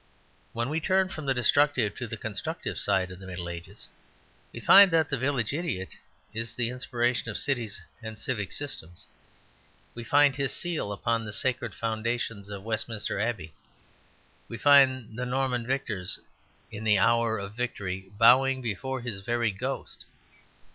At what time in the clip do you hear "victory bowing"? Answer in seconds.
17.53-18.63